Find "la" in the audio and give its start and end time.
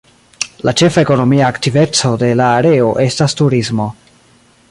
0.67-0.71, 2.41-2.49